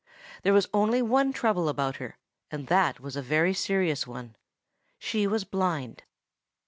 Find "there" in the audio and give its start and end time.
0.41-0.51